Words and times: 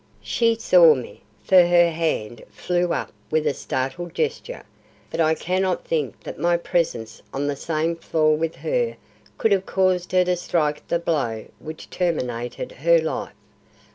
She 0.23 0.55
saw 0.55 0.95
me, 0.95 1.21
for 1.43 1.61
her 1.63 1.91
hand 1.91 2.41
flew 2.49 2.91
up 2.91 3.11
with 3.29 3.45
a 3.45 3.53
startled 3.53 4.15
gesture, 4.15 4.63
but 5.11 5.19
I 5.21 5.35
cannot 5.35 5.85
think 5.85 6.21
that 6.23 6.39
my 6.39 6.57
presence 6.57 7.21
on 7.31 7.45
the 7.45 7.55
same 7.55 7.95
floor 7.97 8.35
with 8.35 8.55
her 8.55 8.97
could 9.37 9.51
have 9.51 9.67
caused 9.67 10.11
her 10.13 10.23
to 10.25 10.35
strike 10.35 10.87
the 10.87 10.97
blow 10.97 11.45
which 11.59 11.87
terminated 11.91 12.71
her 12.81 12.97
life. 12.97 13.33